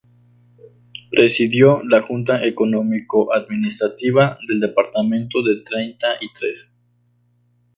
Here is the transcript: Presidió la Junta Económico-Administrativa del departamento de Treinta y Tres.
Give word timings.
Presidió 1.11 1.83
la 1.83 2.01
Junta 2.01 2.43
Económico-Administrativa 2.43 4.39
del 4.47 4.59
departamento 4.59 5.43
de 5.43 5.61
Treinta 5.63 6.15
y 6.19 6.33
Tres. 6.33 6.75